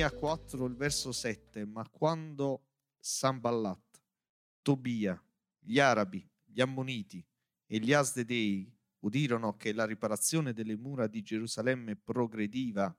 [0.00, 4.02] Nemia 4, il verso 7, ma quando Samballat,
[4.62, 5.22] Tobia,
[5.58, 7.22] gli arabi, gli ammoniti
[7.66, 12.98] e gli asdedei udirono che la riparazione delle mura di Gerusalemme progrediva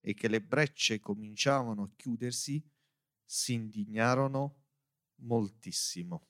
[0.00, 2.66] e che le brecce cominciavano a chiudersi,
[3.26, 4.64] si indignarono
[5.16, 6.28] moltissimo.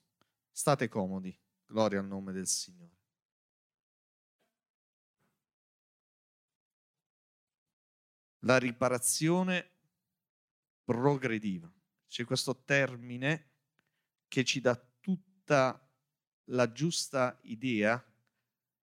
[0.51, 1.33] State comodi,
[1.65, 2.97] gloria al nome del Signore.
[8.39, 9.77] La riparazione
[10.89, 11.71] progrediva.
[12.07, 13.51] C'è questo termine
[14.27, 15.87] che ci dà tutta
[16.45, 18.03] la giusta idea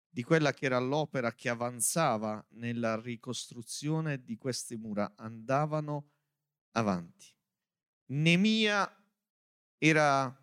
[0.07, 6.11] di quella che era l'opera che avanzava nella ricostruzione di queste mura, andavano
[6.71, 7.27] avanti.
[8.05, 8.89] Nemia
[9.77, 10.33] era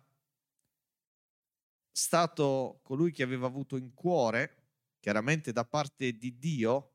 [1.91, 4.67] stato colui che aveva avuto in cuore,
[4.99, 6.91] chiaramente da parte di Dio,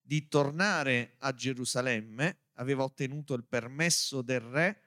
[0.00, 4.80] di tornare a Gerusalemme, aveva ottenuto il permesso del re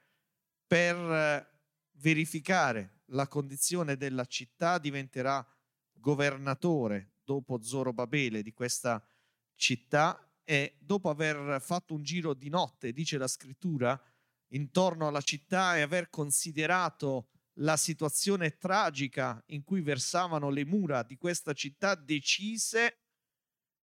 [0.66, 1.52] per
[1.96, 5.46] verificare la condizione della città, diventerà
[5.92, 9.04] governatore dopo Zorobabele di questa
[9.56, 14.00] città e dopo aver fatto un giro di notte, dice la scrittura,
[14.48, 21.16] intorno alla città e aver considerato la situazione tragica in cui versavano le mura di
[21.16, 22.98] questa città, decise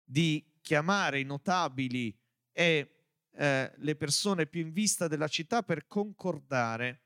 [0.03, 2.17] di chiamare i notabili
[2.51, 2.98] e
[3.33, 7.03] eh, le persone più in vista della città per concordare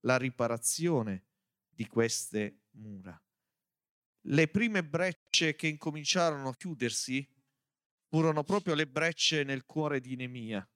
[0.00, 1.26] la riparazione
[1.68, 3.20] di queste mura
[4.24, 7.26] le prime brecce che incominciarono a chiudersi
[8.08, 10.68] furono proprio le brecce nel cuore di Nemia.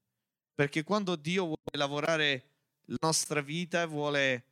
[0.55, 2.51] Perché quando Dio vuole lavorare
[2.87, 4.47] la nostra vita e vuole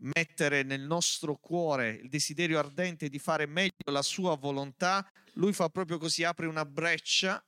[0.00, 5.68] mettere nel nostro cuore il desiderio ardente di fare meglio la sua volontà, lui fa
[5.70, 7.42] proprio così, apre una breccia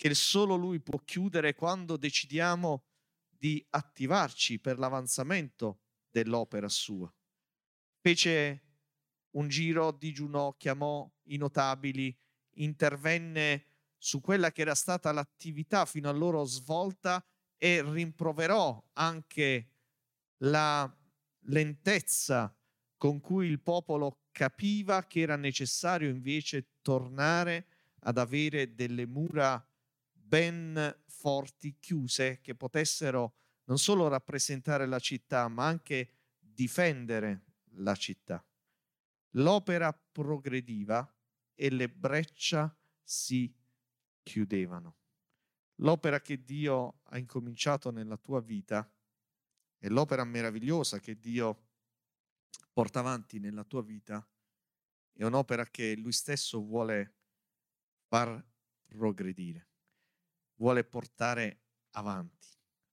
[0.00, 2.84] che solo lui può chiudere quando decidiamo
[3.28, 7.12] di attivarci per l'avanzamento dell'opera sua.
[8.00, 8.62] Fece
[9.32, 12.18] un giro, digiunò, chiamò i notabili,
[12.54, 13.66] intervenne
[13.98, 17.22] su quella che era stata l'attività fino a loro svolta
[17.58, 19.72] e rimproverò anche
[20.38, 20.90] la
[21.40, 22.56] lentezza
[22.96, 27.66] con cui il popolo capiva che era necessario invece tornare
[28.04, 29.62] ad avere delle mura
[30.30, 38.44] ben forti, chiuse, che potessero non solo rappresentare la città, ma anche difendere la città.
[39.34, 41.12] L'opera progrediva
[41.52, 43.52] e le breccia si
[44.22, 44.98] chiudevano.
[45.80, 48.88] L'opera che Dio ha incominciato nella tua vita
[49.78, 51.70] e l'opera meravigliosa che Dio
[52.72, 54.24] porta avanti nella tua vita.
[55.12, 57.16] È un'opera che Lui stesso vuole
[58.06, 58.44] far
[58.86, 59.69] progredire,
[60.60, 61.62] vuole portare
[61.92, 62.48] avanti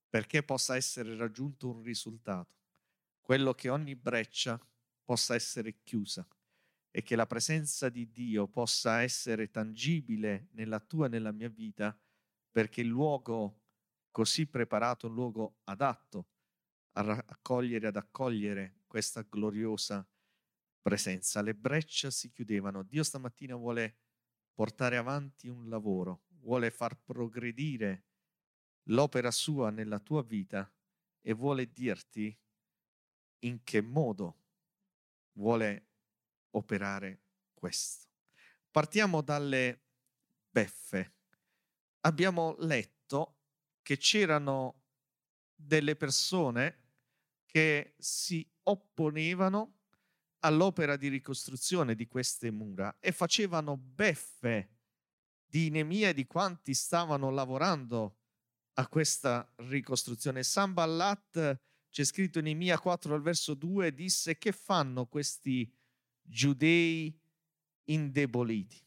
[0.09, 2.55] perché possa essere raggiunto un risultato,
[3.21, 4.59] quello che ogni breccia
[5.03, 6.25] possa essere chiusa
[6.89, 11.95] e che la presenza di Dio possa essere tangibile nella tua e nella mia vita,
[12.49, 13.61] perché il luogo
[14.09, 16.29] così preparato è un luogo adatto
[16.93, 20.07] a raccogliere, ad accogliere questa gloriosa
[20.81, 21.41] presenza.
[21.41, 22.81] Le breccia si chiudevano.
[22.81, 23.97] Dio stamattina vuole
[24.53, 28.05] portare avanti un lavoro, vuole far progredire
[28.89, 30.71] l'opera sua nella tua vita
[31.21, 32.35] e vuole dirti
[33.39, 34.43] in che modo
[35.33, 35.87] vuole
[36.51, 37.21] operare
[37.53, 38.07] questo.
[38.71, 39.81] Partiamo dalle
[40.49, 41.15] beffe.
[42.01, 43.39] Abbiamo letto
[43.81, 44.83] che c'erano
[45.53, 46.85] delle persone
[47.45, 49.79] che si opponevano
[50.39, 54.76] all'opera di ricostruzione di queste mura e facevano beffe
[55.49, 58.17] di Nemia e di quanti stavano lavorando
[58.73, 60.43] a questa ricostruzione.
[60.43, 61.59] Samballat
[61.89, 65.73] c'è scritto in Nemia 4 al verso 2, disse che fanno questi
[66.21, 67.17] giudei
[67.85, 68.85] indeboliti.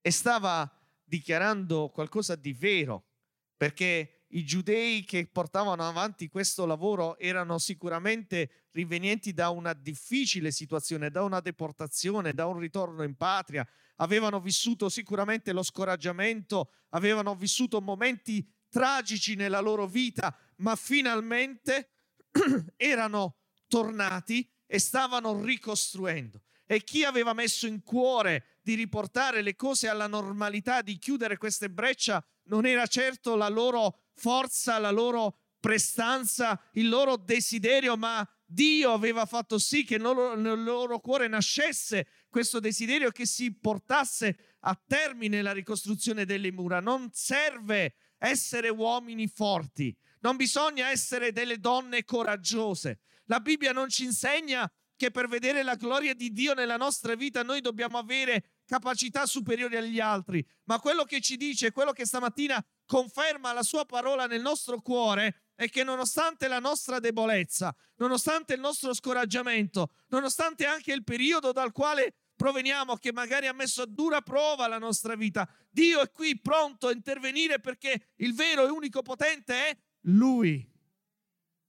[0.00, 0.70] E stava
[1.04, 3.08] dichiarando qualcosa di vero,
[3.56, 11.10] perché i giudei che portavano avanti questo lavoro erano sicuramente rivenienti da una difficile situazione,
[11.10, 13.66] da una deportazione, da un ritorno in patria,
[13.96, 21.90] avevano vissuto sicuramente lo scoraggiamento, avevano vissuto momenti tragici nella loro vita, ma finalmente
[22.76, 26.42] erano tornati e stavano ricostruendo.
[26.66, 31.68] E chi aveva messo in cuore di riportare le cose alla normalità, di chiudere queste
[31.68, 38.92] breccia, non era certo la loro forza, la loro prestanza, il loro desiderio, ma Dio
[38.92, 45.40] aveva fatto sì che nel loro cuore nascesse questo desiderio che si portasse a termine
[45.40, 46.80] la ricostruzione delle mura.
[46.80, 53.00] Non serve essere uomini forti, non bisogna essere delle donne coraggiose.
[53.24, 57.42] La Bibbia non ci insegna che per vedere la gloria di Dio nella nostra vita
[57.42, 62.62] noi dobbiamo avere capacità superiori agli altri, ma quello che ci dice, quello che stamattina
[62.90, 68.58] conferma la sua parola nel nostro cuore è che nonostante la nostra debolezza, nonostante il
[68.58, 74.22] nostro scoraggiamento, nonostante anche il periodo dal quale proveniamo, che magari ha messo a dura
[74.22, 79.02] prova la nostra vita, Dio è qui pronto a intervenire perché il vero e unico
[79.02, 80.68] potente è Lui.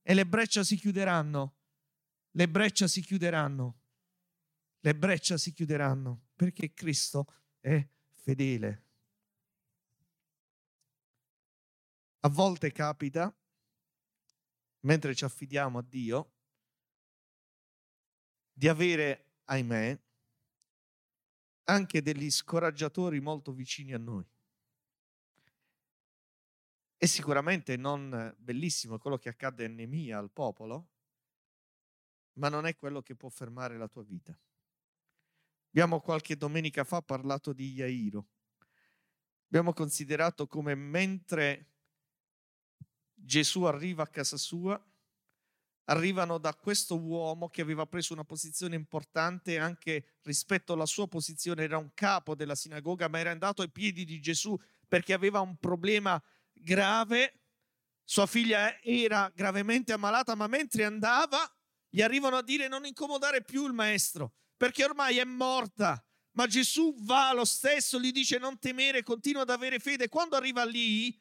[0.01, 1.55] E le breccia si chiuderanno,
[2.31, 3.79] le breccia si chiuderanno,
[4.79, 7.27] le breccia si chiuderanno perché Cristo
[7.59, 8.90] è fedele.
[12.23, 13.35] A volte capita,
[14.81, 16.33] mentre ci affidiamo a Dio,
[18.53, 19.99] di avere, ahimè,
[21.63, 24.23] anche degli scoraggiatori molto vicini a noi.
[26.95, 30.89] È sicuramente non bellissimo quello che accade a Nemia, al popolo,
[32.33, 34.39] ma non è quello che può fermare la tua vita.
[35.69, 38.27] Abbiamo qualche domenica fa parlato di Iairo.
[39.45, 41.70] Abbiamo considerato come mentre
[43.23, 44.81] Gesù arriva a casa sua,
[45.85, 51.63] arrivano da questo uomo che aveva preso una posizione importante anche rispetto alla sua posizione,
[51.63, 54.57] era un capo della sinagoga, ma era andato ai piedi di Gesù
[54.87, 56.21] perché aveva un problema
[56.53, 57.39] grave.
[58.03, 61.49] Sua figlia era gravemente ammalata, ma mentre andava
[61.89, 66.03] gli arrivano a dire non incomodare più il maestro perché ormai è morta.
[66.33, 70.07] Ma Gesù va lo stesso, gli dice non temere, continua ad avere fede.
[70.07, 71.19] Quando arriva lì,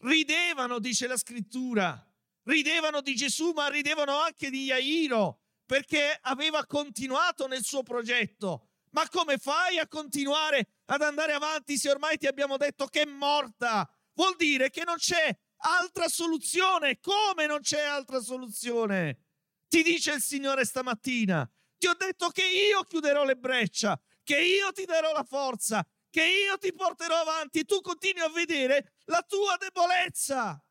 [0.00, 2.04] ridevano, dice la scrittura.
[2.44, 8.68] Ridevano di Gesù, ma ridevano anche di Jairo, perché aveva continuato nel suo progetto.
[8.92, 13.06] Ma come fai a continuare ad andare avanti se ormai ti abbiamo detto che è
[13.06, 13.88] morta?
[14.14, 16.98] Vuol dire che non c'è altra soluzione.
[17.00, 19.26] Come non c'è altra soluzione?
[19.68, 21.48] Ti dice il Signore stamattina.
[21.78, 26.22] Ti ho detto che io chiuderò le breccia, che io ti darò la forza, che
[26.22, 27.64] io ti porterò avanti.
[27.64, 30.62] Tu continui a vedere la tua debolezza.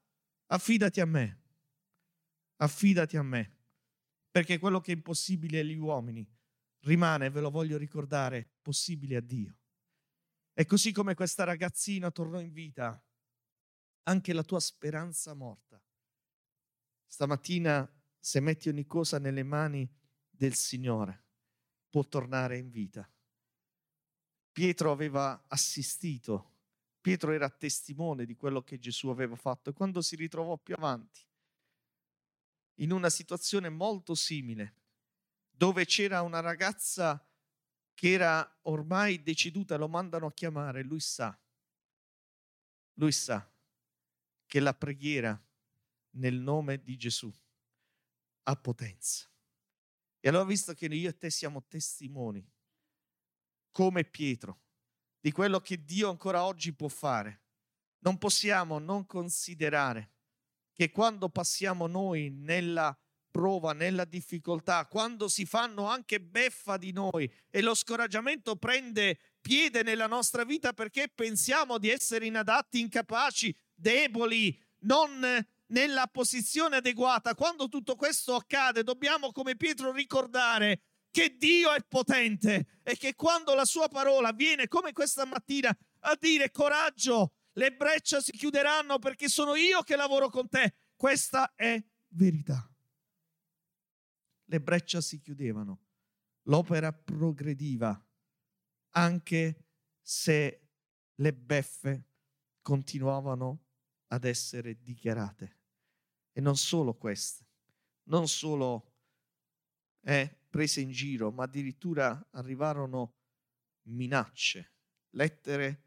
[0.47, 1.41] Affidati a me.
[2.57, 3.57] Affidati a me.
[4.30, 6.27] Perché quello che è impossibile agli uomini
[6.81, 9.57] rimane, ve lo voglio ricordare, possibile a Dio.
[10.53, 13.01] E così come questa ragazzina tornò in vita,
[14.03, 15.81] anche la tua speranza morta.
[17.06, 17.89] Stamattina,
[18.19, 19.89] se metti ogni cosa nelle mani
[20.30, 21.25] del Signore
[21.89, 23.09] può tornare in vita.
[24.59, 26.57] Pietro aveva assistito,
[27.00, 31.25] Pietro era testimone di quello che Gesù aveva fatto e quando si ritrovò più avanti,
[32.81, 34.73] in una situazione molto simile,
[35.50, 37.25] dove c'era una ragazza
[37.94, 41.39] che era ormai deceduta, lo mandano a chiamare, lui sa,
[42.95, 43.50] lui sa
[44.45, 45.41] che la preghiera
[46.15, 47.33] nel nome di Gesù
[48.44, 49.25] ha potenza.
[50.19, 52.45] E allora, visto che io e te siamo testimoni,
[53.71, 54.60] come Pietro,
[55.19, 57.41] di quello che Dio ancora oggi può fare,
[58.00, 60.12] non possiamo non considerare
[60.74, 62.98] che quando passiamo noi nella
[63.29, 69.84] prova, nella difficoltà, quando si fanno anche beffa di noi e lo scoraggiamento prende piede
[69.84, 77.36] nella nostra vita perché pensiamo di essere inadatti, incapaci, deboli, non nella posizione adeguata.
[77.36, 83.56] Quando tutto questo accade, dobbiamo come Pietro ricordare che Dio è potente e che quando
[83.56, 89.28] la sua parola viene come questa mattina a dire coraggio, le breccia si chiuderanno perché
[89.28, 90.75] sono io che lavoro con te.
[90.96, 92.70] Questa è verità.
[94.46, 95.80] Le breccia si chiudevano,
[96.44, 98.04] l'opera progrediva,
[98.92, 99.66] anche
[100.01, 100.68] se
[101.16, 102.08] le beffe
[102.62, 103.66] continuavano
[104.08, 105.58] ad essere dichiarate.
[106.32, 107.46] E non solo queste,
[108.04, 108.94] non solo
[110.01, 113.15] eh, prese in giro, ma addirittura arrivarono
[113.84, 114.74] minacce,
[115.12, 115.84] lettere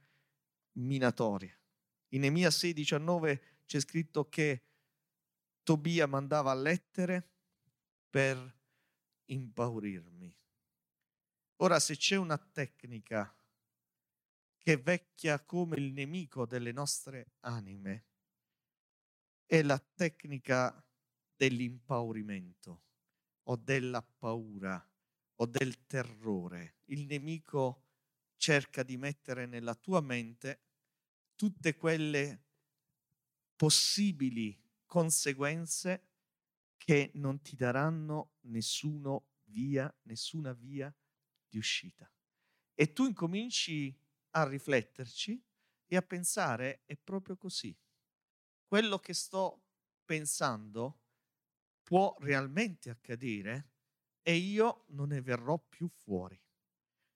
[0.72, 1.60] minatorie.
[2.08, 4.66] In Nemia 6,19 c'è scritto che
[5.62, 7.30] Tobia mandava lettere
[8.10, 8.60] per
[9.26, 10.36] impaurirmi.
[11.56, 13.34] Ora, se c'è una tecnica
[14.58, 18.06] che vecchia come il nemico delle nostre anime,
[19.46, 20.84] è la tecnica
[21.36, 22.82] dell'impaurimento
[23.44, 24.84] o della paura
[25.36, 26.76] o del terrore.
[26.86, 27.86] Il nemico
[28.36, 30.60] cerca di mettere nella tua mente
[31.34, 32.42] tutte quelle
[33.56, 36.08] possibili conseguenze
[36.76, 38.34] che non ti daranno
[39.44, 40.92] via, nessuna via
[41.48, 42.10] di uscita.
[42.74, 43.96] E tu incominci
[44.30, 45.42] a rifletterci
[45.86, 47.76] e a pensare è proprio così
[48.72, 49.66] quello che sto
[50.02, 51.01] pensando
[51.92, 53.72] può realmente accadere
[54.22, 56.42] e io non ne verrò più fuori.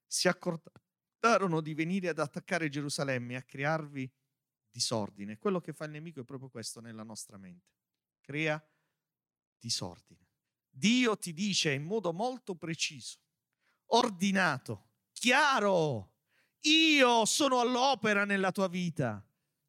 [0.07, 4.13] Si accordarono di venire ad attaccare Gerusalemme e a crearvi
[4.71, 5.39] disordine.
[5.39, 7.73] Quello che fa il nemico è proprio questo nella nostra mente.
[8.21, 8.63] Crea
[9.59, 10.29] disordine.
[10.69, 13.19] Dio ti dice in modo molto preciso,
[13.93, 16.17] ordinato, chiaro,
[16.67, 19.27] io sono all'opera nella tua vita.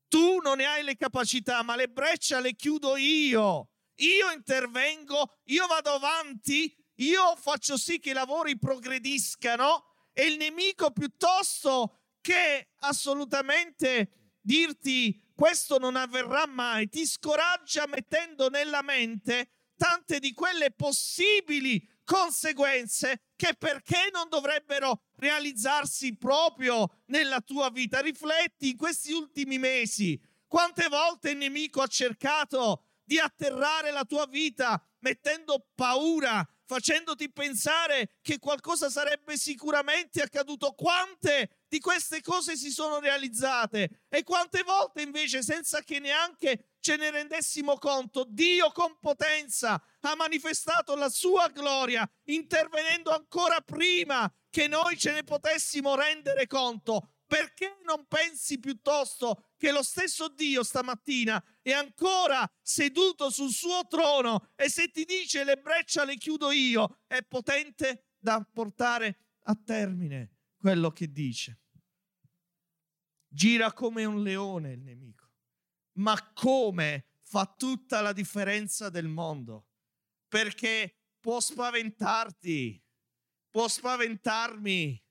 [0.10, 3.72] Tu non ne hai le capacità, ma le breccia le chiudo io.
[3.98, 10.92] Io intervengo, io vado avanti, io faccio sì che i lavori progrediscano e il nemico
[10.92, 20.34] piuttosto che assolutamente dirti questo non avverrà mai, ti scoraggia mettendo nella mente tante di
[20.34, 28.00] quelle possibili conseguenze che perché non dovrebbero realizzarsi proprio nella tua vita.
[28.00, 34.26] Rifletti in questi ultimi mesi quante volte il nemico ha cercato di atterrare la tua
[34.28, 40.74] vita mettendo paura, facendoti pensare che qualcosa sarebbe sicuramente accaduto.
[40.74, 46.98] Quante di queste cose si sono realizzate e quante volte invece senza che neanche ce
[46.98, 54.68] ne rendessimo conto, Dio con potenza ha manifestato la sua gloria intervenendo ancora prima che
[54.68, 57.12] noi ce ne potessimo rendere conto.
[57.28, 64.52] Perché non pensi piuttosto che lo stesso Dio stamattina è ancora seduto sul suo trono
[64.56, 70.38] e se ti dice le breccia le chiudo io, è potente da portare a termine
[70.58, 71.62] quello che dice.
[73.28, 75.26] Gira come un leone il nemico
[75.98, 79.68] ma come fa tutta la differenza del mondo,
[80.28, 82.82] perché può spaventarti,
[83.50, 85.04] può spaventarmi,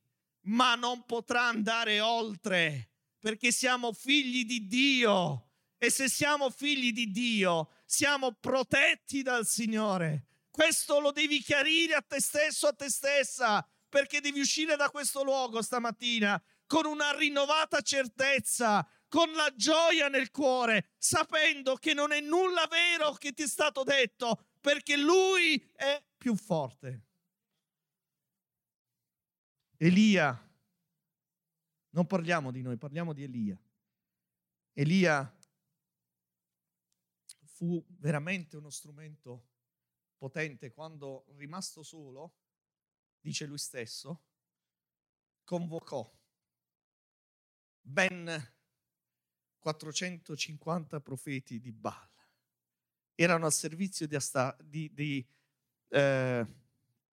[0.42, 5.45] ma non potrà andare oltre, perché siamo figli di Dio
[5.78, 10.26] e se siamo figli di Dio siamo protetti dal Signore.
[10.50, 15.22] Questo lo devi chiarire a te stesso, a te stessa, perché devi uscire da questo
[15.22, 22.20] luogo stamattina con una rinnovata certezza con la gioia nel cuore, sapendo che non è
[22.20, 27.04] nulla vero che ti è stato detto, perché lui è più forte.
[29.76, 30.38] Elia,
[31.90, 33.58] non parliamo di noi, parliamo di Elia.
[34.72, 35.35] Elia
[37.56, 39.48] fu veramente uno strumento
[40.18, 42.36] potente quando, rimasto solo,
[43.18, 44.24] dice lui stesso,
[45.42, 46.06] convocò
[47.80, 48.54] ben
[49.58, 52.10] 450 profeti di Baal.
[53.14, 55.26] Erano al servizio di Asta, di, di,
[55.88, 56.46] eh,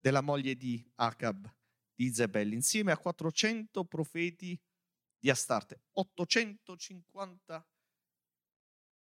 [0.00, 1.48] della moglie di Acab,
[1.94, 4.60] di Isabel, insieme a 400 profeti
[5.20, 7.64] di Astarte, 850,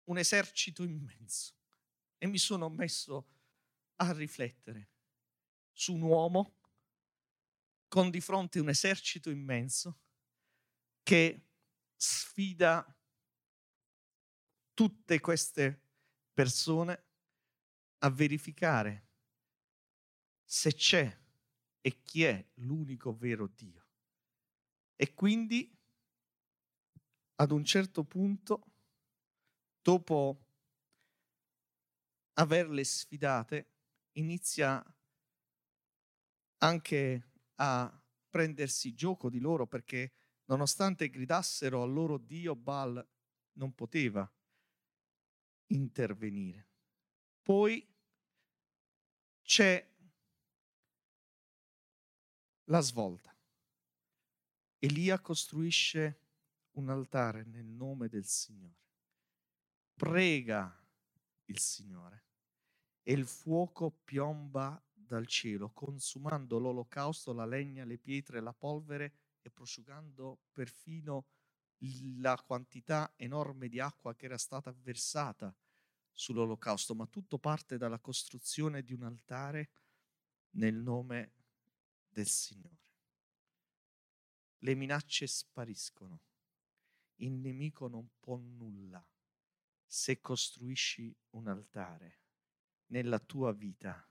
[0.06, 1.56] un esercito immenso.
[2.18, 3.28] E mi sono messo
[3.98, 4.92] a riflettere
[5.72, 6.56] su un uomo
[7.88, 10.00] con di fronte un esercito immenso
[11.04, 11.48] che
[11.96, 12.98] sfida
[14.74, 15.80] tutte queste
[16.34, 17.04] persone
[18.00, 19.10] a verificare
[20.44, 21.22] se c'è
[21.82, 23.86] e chi è l'unico vero Dio.
[24.96, 25.76] E quindi
[27.36, 28.73] ad un certo punto,
[29.84, 30.48] dopo
[32.34, 33.68] averle sfidate,
[34.14, 34.84] inizia
[36.60, 40.14] anche a prendersi gioco di loro perché
[40.46, 43.08] nonostante gridassero al loro Dio, Baal
[43.54, 44.28] non poteva
[45.68, 46.70] intervenire.
[47.42, 47.86] Poi
[49.44, 49.92] c'è
[52.66, 53.36] la svolta.
[54.80, 56.20] Elia costruisce
[56.72, 58.93] un altare nel nome del Signore,
[59.96, 60.76] prega
[61.46, 62.26] il Signore
[63.04, 69.52] e il fuoco piomba dal cielo, consumando l'olocausto, la legna, le pietre, la polvere e
[69.52, 71.28] prosciugando perfino
[72.20, 75.54] la quantità enorme di acqua che era stata versata
[76.12, 79.70] sull'olocausto, ma tutto parte dalla costruzione di un altare
[80.52, 81.34] nel nome
[82.08, 82.92] del Signore.
[84.60, 86.22] Le minacce spariscono,
[87.16, 89.06] il nemico non può nulla
[89.96, 92.22] se costruisci un altare
[92.88, 94.10] nella tua vita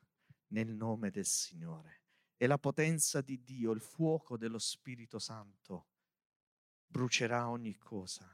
[0.50, 2.04] nel nome del Signore.
[2.36, 5.88] E la potenza di Dio, il fuoco dello Spirito Santo
[6.86, 8.32] brucerà ogni cosa,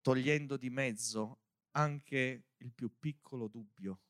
[0.00, 4.04] togliendo di mezzo anche il più piccolo dubbio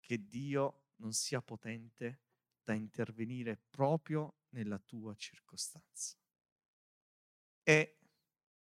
[0.00, 2.22] che Dio non sia potente
[2.60, 6.18] da intervenire proprio nella tua circostanza.
[7.62, 7.98] È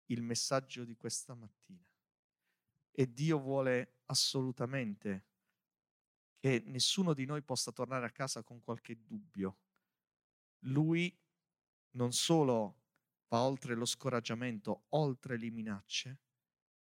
[0.07, 1.91] il messaggio di questa mattina
[2.92, 5.26] e Dio vuole assolutamente
[6.38, 9.58] che nessuno di noi possa tornare a casa con qualche dubbio.
[10.66, 11.16] Lui
[11.92, 12.80] non solo
[13.28, 16.20] va oltre lo scoraggiamento, oltre le minacce,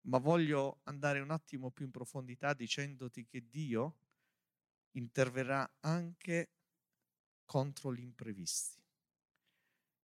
[0.07, 3.97] ma voglio andare un attimo più in profondità dicendoti che Dio
[4.91, 6.53] interverrà anche
[7.45, 8.81] contro gli imprevisti.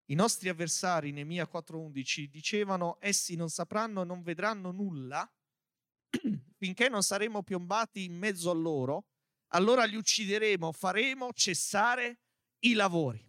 [0.05, 5.29] I nostri avversari, Nemia 4:11, dicevano, essi non sapranno, non vedranno nulla
[6.57, 9.07] finché non saremo piombati in mezzo a loro,
[9.53, 12.19] allora li uccideremo, faremo cessare
[12.65, 13.25] i lavori.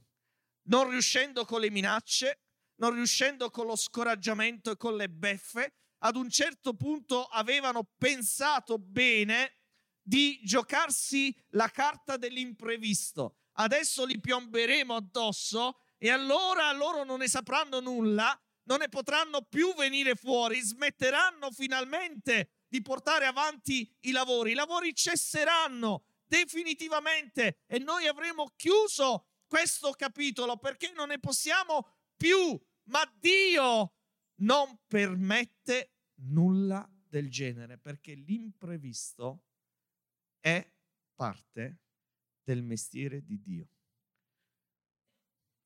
[0.68, 2.42] Non riuscendo con le minacce,
[2.76, 8.78] non riuscendo con lo scoraggiamento e con le beffe, ad un certo punto avevano pensato
[8.78, 9.58] bene
[10.02, 13.36] di giocarsi la carta dell'imprevisto.
[13.52, 19.74] Adesso li piomberemo addosso e allora loro non ne sapranno nulla, non ne potranno più
[19.74, 24.52] venire fuori, smetteranno finalmente di portare avanti i lavori.
[24.52, 32.58] I lavori cesseranno definitivamente e noi avremo chiuso questo capitolo perché non ne possiamo più,
[32.84, 33.96] ma Dio
[34.36, 39.46] non permette nulla del genere perché l'imprevisto
[40.38, 40.64] è
[41.14, 41.80] parte
[42.44, 43.68] del mestiere di Dio.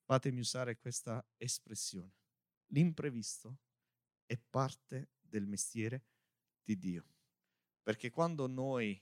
[0.05, 2.15] Fatemi usare questa espressione.
[2.69, 3.59] L'imprevisto
[4.25, 6.05] è parte del mestiere
[6.65, 7.05] di Dio.
[7.83, 9.01] Perché quando noi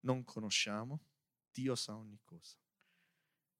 [0.00, 1.04] non conosciamo,
[1.52, 2.56] Dio sa ogni cosa.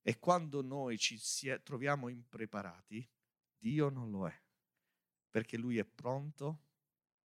[0.02, 1.20] E quando noi ci
[1.62, 3.06] troviamo impreparati,
[3.58, 4.42] Dio non lo è,
[5.28, 6.68] perché Lui è pronto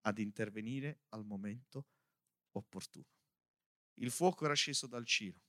[0.01, 1.87] ad intervenire al momento
[2.53, 3.07] opportuno.
[3.95, 5.41] Il fuoco era sceso dal cielo.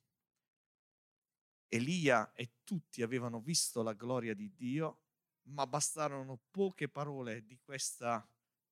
[1.68, 5.02] Elia e tutti avevano visto la gloria di Dio,
[5.48, 8.28] ma bastarono poche parole di questa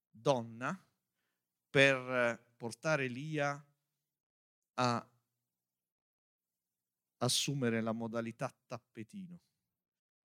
[0.10, 0.80] donna
[1.74, 3.66] per portare Elia
[4.76, 5.10] a
[7.18, 9.42] assumere la modalità tappetino.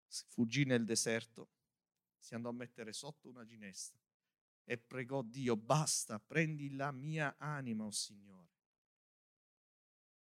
[0.06, 1.52] Si fuggì nel deserto,
[2.18, 3.98] si andò a mettere sotto una ginestra
[4.66, 8.52] e pregò Dio, basta, prendi la mia anima, o oh Signore.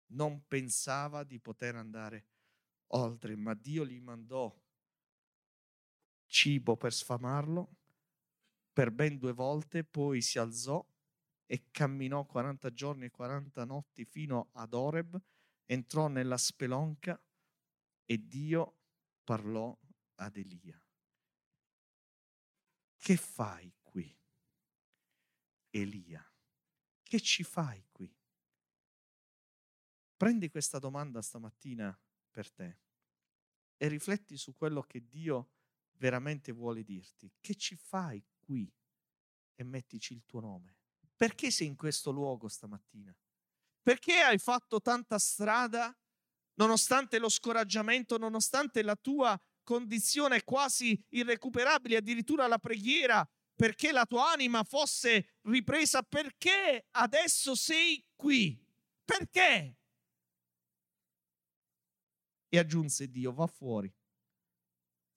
[0.08, 2.26] Non pensava di poter andare
[2.88, 4.54] oltre, ma Dio gli mandò
[6.26, 7.76] cibo per sfamarlo
[8.74, 10.86] per ben due volte, poi si alzò
[11.46, 15.20] e camminò 40 giorni e 40 notti fino ad Oreb,
[15.66, 17.20] entrò nella spelonca
[18.04, 18.78] e Dio
[19.24, 19.76] parlò
[20.16, 20.78] ad Elia.
[22.96, 24.18] Che fai qui?
[25.70, 26.24] Elia,
[27.02, 28.14] che ci fai qui?
[30.16, 31.98] Prendi questa domanda stamattina
[32.30, 32.78] per te
[33.76, 35.50] e rifletti su quello che Dio
[35.98, 37.30] veramente vuole dirti.
[37.40, 38.72] Che ci fai qui?
[39.54, 40.76] E mettici il tuo nome.
[41.16, 43.14] Perché sei in questo luogo stamattina?
[43.82, 45.96] Perché hai fatto tanta strada
[46.54, 54.32] nonostante lo scoraggiamento, nonostante la tua condizione quasi irrecuperabile, addirittura la preghiera perché la tua
[54.32, 56.02] anima fosse ripresa?
[56.02, 58.60] Perché adesso sei qui?
[59.04, 59.78] Perché?
[62.48, 63.92] E aggiunse Dio, va fuori,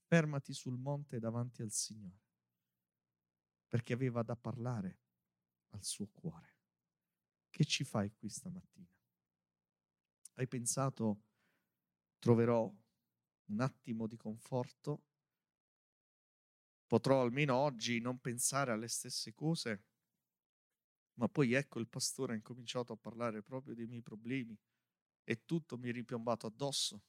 [0.07, 2.21] fermati sul monte davanti al Signore,
[3.67, 4.99] perché aveva da parlare
[5.77, 6.55] al suo cuore.
[7.49, 8.91] Che ci fai qui stamattina?
[10.33, 11.23] Hai pensato
[12.19, 12.71] troverò
[13.45, 15.03] un attimo di conforto?
[16.85, 19.85] Potrò almeno oggi non pensare alle stesse cose?
[21.13, 24.57] Ma poi ecco il pastore ha incominciato a parlare proprio dei miei problemi
[25.23, 27.03] e tutto mi è ripiombato addosso.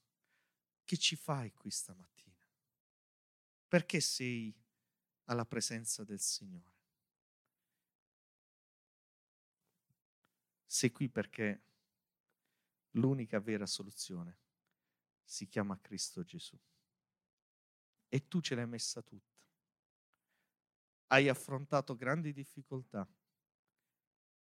[0.83, 2.35] Che ci fai qui stamattina?
[3.67, 4.53] Perché sei
[5.25, 6.78] alla presenza del Signore?
[10.79, 11.61] Sei qui perché
[12.91, 14.37] l'unica vera soluzione
[15.25, 16.57] si chiama Cristo Gesù.
[18.07, 19.35] E tu ce l'hai messa tutta.
[21.07, 23.05] Hai affrontato grandi difficoltà.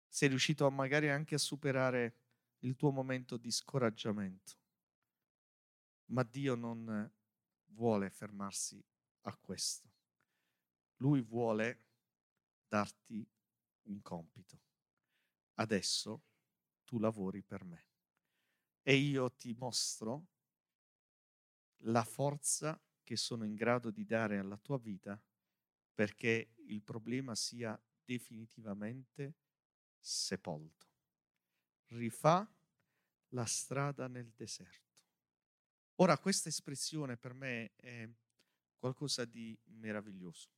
[0.08, 2.16] Sei riuscito magari anche a superare
[2.60, 4.52] il tuo momento di scoraggiamento.
[6.06, 7.12] Ma Dio non
[7.66, 8.82] vuole fermarsi
[9.24, 9.90] a questo.
[10.96, 11.84] Lui vuole
[12.66, 13.28] darti
[13.82, 14.72] un compito
[15.54, 16.22] adesso
[16.84, 17.86] tu lavori per me.
[18.82, 20.26] E io ti mostro
[21.84, 25.20] la forza che sono in grado di dare alla tua vita
[25.94, 29.36] perché il problema sia definitivamente
[29.98, 30.86] sepolto.
[31.86, 32.50] Rifà
[33.28, 34.92] la strada nel deserto.
[35.96, 38.08] Ora questa espressione per me è
[38.76, 40.50] qualcosa di meraviglioso.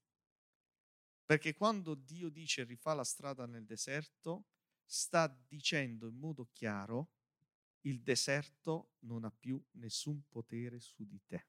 [1.25, 4.47] Perché quando Dio dice rifà la strada nel deserto,
[4.87, 7.11] sta dicendo in modo chiaro
[7.83, 11.47] il deserto non ha più nessun potere su di te.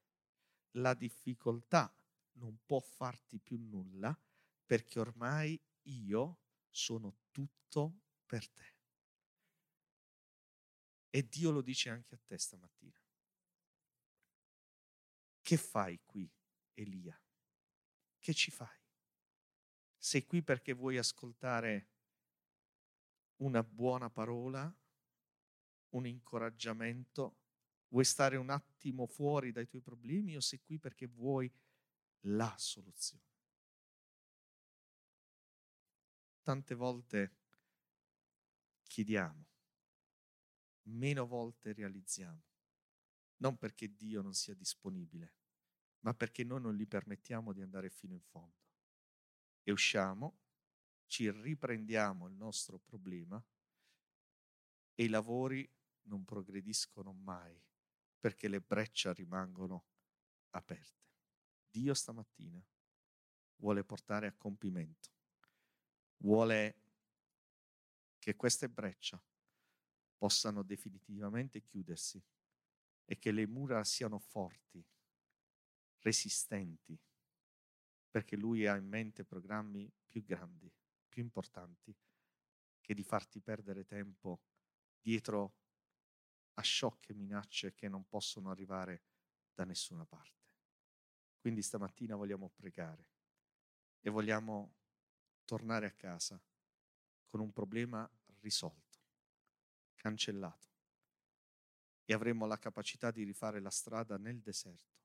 [0.72, 1.92] La difficoltà
[2.32, 4.16] non può farti più nulla
[4.64, 8.76] perché ormai io sono tutto per te.
[11.10, 13.02] E Dio lo dice anche a te stamattina.
[15.40, 16.30] Che fai qui,
[16.74, 17.18] Elia?
[18.18, 18.78] Che ci fai?
[19.96, 21.88] Sei qui perché vuoi ascoltare
[23.38, 24.72] una buona parola,
[25.90, 27.36] un incoraggiamento?
[27.88, 31.50] Vuoi stare un attimo fuori dai tuoi problemi o sei qui perché vuoi
[32.22, 33.24] la soluzione?
[36.42, 37.36] Tante volte
[38.84, 39.46] chiediamo,
[40.84, 42.42] meno volte realizziamo,
[43.36, 45.34] non perché Dio non sia disponibile,
[46.00, 48.56] ma perché noi non gli permettiamo di andare fino in fondo.
[49.62, 50.38] E usciamo,
[51.08, 53.42] ci riprendiamo il nostro problema
[54.94, 55.68] e i lavori
[56.02, 57.60] non progrediscono mai
[58.20, 59.86] perché le breccia rimangono
[60.50, 61.06] aperte.
[61.70, 62.62] Dio stamattina
[63.56, 65.10] vuole portare a compimento,
[66.18, 66.76] vuole
[68.18, 69.20] che queste breccia
[70.16, 72.22] possano definitivamente chiudersi
[73.04, 74.84] e che le mura siano forti,
[76.00, 76.98] resistenti,
[78.10, 80.70] perché lui ha in mente programmi più grandi,
[81.18, 81.92] più importanti,
[82.80, 84.40] che di farti perdere tempo
[85.00, 85.56] dietro
[86.54, 89.02] a sciocche minacce che non possono arrivare
[89.52, 90.54] da nessuna parte.
[91.40, 93.10] Quindi stamattina vogliamo pregare
[94.00, 94.76] e vogliamo
[95.44, 96.40] tornare a casa
[97.26, 99.00] con un problema risolto,
[99.96, 100.68] cancellato
[102.04, 105.02] e avremo la capacità di rifare la strada nel deserto,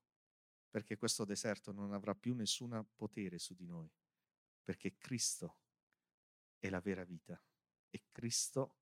[0.70, 3.90] perché questo deserto non avrà più nessun potere su di noi,
[4.62, 5.62] perché Cristo
[6.66, 7.38] è la vera vita
[7.90, 8.78] e Cristo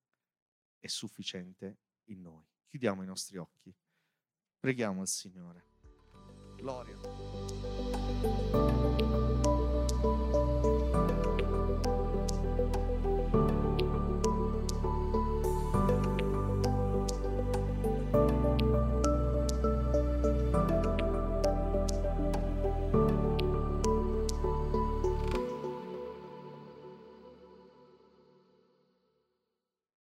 [0.79, 2.47] è sufficiente in noi.
[2.65, 3.75] Chiudiamo i nostri occhi,
[4.57, 5.65] preghiamo il Signore.
[6.55, 6.97] Gloria.